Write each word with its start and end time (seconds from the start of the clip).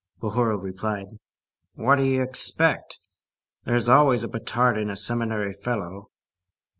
Bahorel 0.19 0.57
replied:— 0.63 1.19
"What 1.75 1.97
do 1.97 2.03
you 2.03 2.23
expect? 2.23 2.99
There's 3.65 3.87
always 3.87 4.23
a 4.23 4.29
petard 4.29 4.75
in 4.79 4.89
a 4.89 4.95
seminary 4.95 5.53
fellow." 5.53 6.09